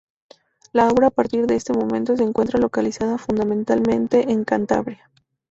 [0.73, 5.11] La obra a partir de este momento se encuentra localizada fundamentalmente en Cantabria.